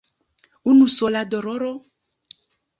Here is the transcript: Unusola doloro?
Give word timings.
Unusola 0.71 1.23
doloro? 1.31 1.71